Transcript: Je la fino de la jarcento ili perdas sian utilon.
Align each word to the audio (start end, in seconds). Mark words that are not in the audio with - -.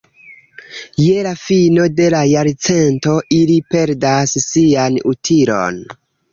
Je 1.03 1.17
la 1.27 1.33
fino 1.41 1.85
de 1.99 2.07
la 2.15 2.23
jarcento 2.31 3.15
ili 3.39 3.61
perdas 3.77 4.37
sian 4.49 5.01
utilon. 5.15 5.83